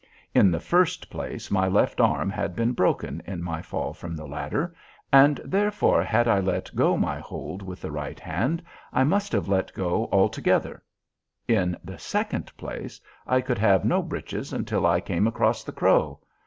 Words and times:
In 0.33 0.49
the 0.49 0.59
first 0.59 1.11
place, 1.11 1.51
my 1.51 1.67
left 1.67 2.01
arm 2.01 2.31
had 2.31 2.55
been 2.55 2.71
broken 2.71 3.21
in 3.27 3.43
my 3.43 3.61
fall 3.61 3.93
from 3.93 4.15
the 4.15 4.25
ladder, 4.25 4.73
and 5.13 5.39
therefore, 5.45 6.01
had 6.01 6.27
I 6.27 6.39
let 6.39 6.75
go 6.75 6.97
my 6.97 7.19
hold 7.19 7.61
with 7.61 7.81
the 7.81 7.91
right 7.91 8.19
hand 8.19 8.63
I 8.91 9.03
must 9.03 9.31
have 9.31 9.47
let 9.47 9.71
go 9.75 10.09
altogether. 10.11 10.81
In 11.47 11.77
the 11.83 11.99
second 11.99 12.51
place, 12.57 12.99
I 13.27 13.41
could 13.41 13.59
have 13.59 13.85
no 13.85 14.01
breeches 14.01 14.51
until 14.51 14.87
I 14.87 15.01
came 15.01 15.27
across 15.27 15.63
the 15.63 15.71
crow. 15.71 16.19